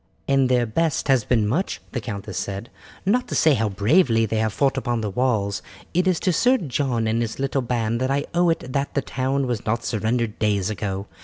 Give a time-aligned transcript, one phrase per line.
[0.27, 2.71] "And their best has been much," the countess said;
[3.05, 5.61] "not to say how bravely they have fought upon the walls,
[5.93, 9.03] it is to Sir John and his little band that I owe it that the
[9.03, 11.05] town was not surrendered days ago.